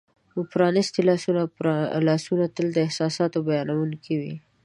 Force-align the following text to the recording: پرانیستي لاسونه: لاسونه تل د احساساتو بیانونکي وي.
پرانیستي 0.51 1.01
لاسونه: 1.09 1.41
لاسونه 2.07 2.45
تل 2.55 2.67
د 2.73 2.77
احساساتو 2.87 3.37
بیانونکي 3.47 4.13
وي. 4.21 4.35